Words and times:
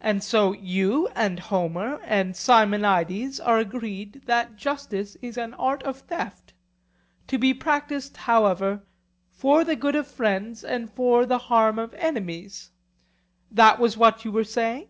And 0.00 0.22
so, 0.22 0.54
you 0.54 1.08
and 1.08 1.38
Homer 1.38 2.00
and 2.04 2.34
Simonides 2.34 3.38
are 3.38 3.58
agreed 3.58 4.22
that 4.24 4.56
justice 4.56 5.18
is 5.20 5.36
an 5.36 5.52
art 5.52 5.82
of 5.82 5.98
theft; 5.98 6.54
to 7.26 7.36
be 7.36 7.52
practised 7.52 8.16
however 8.16 8.80
'for 9.28 9.62
the 9.62 9.76
good 9.76 9.94
of 9.94 10.06
friends 10.06 10.64
and 10.64 10.90
for 10.90 11.26
the 11.26 11.36
harm 11.52 11.78
of 11.78 11.92
enemies,'—that 11.98 13.78
was 13.78 13.98
what 13.98 14.24
you 14.24 14.32
were 14.32 14.42
saying? 14.42 14.88